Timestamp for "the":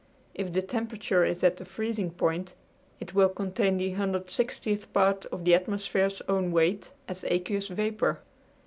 0.51-0.63, 1.57-1.63, 3.77-3.93, 5.45-5.53